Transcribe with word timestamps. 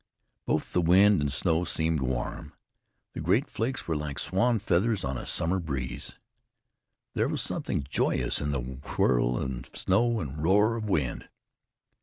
Both 0.47 0.73
the 0.73 0.81
wind 0.81 1.21
and 1.21 1.31
snow 1.31 1.63
seemed 1.63 1.99
warm. 2.01 2.55
The 3.13 3.19
great 3.19 3.47
flakes 3.47 3.87
were 3.87 3.95
like 3.95 4.17
swan 4.17 4.57
feathers 4.57 5.03
on 5.03 5.15
a 5.15 5.27
summer 5.27 5.59
breeze. 5.59 6.15
There 7.13 7.27
was 7.27 7.43
something 7.43 7.85
joyous 7.87 8.41
in 8.41 8.49
the 8.49 8.61
whirl 8.61 9.37
of 9.37 9.69
snow 9.75 10.19
and 10.19 10.41
roar 10.41 10.75
of 10.75 10.89
wind. 10.89 11.29